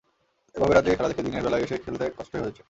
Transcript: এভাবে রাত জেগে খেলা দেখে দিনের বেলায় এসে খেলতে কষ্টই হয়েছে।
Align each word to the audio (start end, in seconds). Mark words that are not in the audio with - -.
এভাবে 0.55 0.73
রাত 0.73 0.83
জেগে 0.85 0.97
খেলা 0.97 1.09
দেখে 1.09 1.23
দিনের 1.23 1.43
বেলায় 1.43 1.63
এসে 1.63 1.75
খেলতে 1.85 2.05
কষ্টই 2.17 2.41
হয়েছে। 2.41 2.59